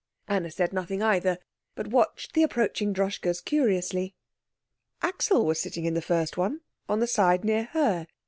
[0.27, 1.37] Anna said nothing either,
[1.75, 4.15] but watched the approaching Droschkes curiously.
[5.03, 8.07] Axel was sitting in the first one, on the side near her.